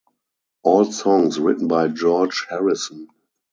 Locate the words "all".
0.63-0.85